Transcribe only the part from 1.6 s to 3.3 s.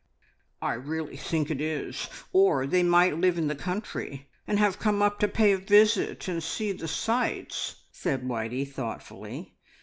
is. Or they might